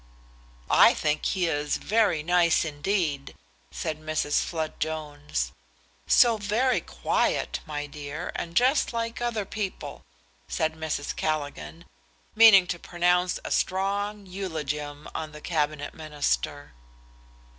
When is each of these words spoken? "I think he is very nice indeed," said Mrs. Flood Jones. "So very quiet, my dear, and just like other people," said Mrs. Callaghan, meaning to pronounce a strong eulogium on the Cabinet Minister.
"I 0.71 0.95
think 0.95 1.23
he 1.25 1.45
is 1.45 1.77
very 1.77 2.23
nice 2.23 2.65
indeed," 2.65 3.35
said 3.69 4.01
Mrs. 4.01 4.41
Flood 4.43 4.79
Jones. 4.79 5.51
"So 6.07 6.37
very 6.37 6.81
quiet, 6.81 7.59
my 7.67 7.85
dear, 7.85 8.31
and 8.35 8.55
just 8.55 8.93
like 8.93 9.21
other 9.21 9.45
people," 9.45 10.03
said 10.47 10.73
Mrs. 10.73 11.15
Callaghan, 11.15 11.85
meaning 12.33 12.65
to 12.65 12.79
pronounce 12.79 13.39
a 13.45 13.51
strong 13.51 14.25
eulogium 14.25 15.07
on 15.13 15.33
the 15.33 15.39
Cabinet 15.41 15.93
Minister. 15.93 16.73